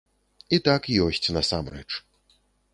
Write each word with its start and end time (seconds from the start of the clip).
І 0.57 0.59
так 0.69 0.89
ёсць 1.05 1.31
насамрэч. 1.37 1.87